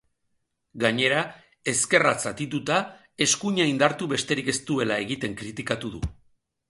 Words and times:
Gainera, 0.83 1.19
ezkerra 1.73 2.13
zatituta 2.25 2.79
eskuina 3.29 3.67
indartu 3.73 4.09
besterik 4.15 4.51
ez 4.55 4.59
duela 4.71 4.99
egiten 5.05 5.37
kritikatu 5.43 5.93
du. 5.99 6.03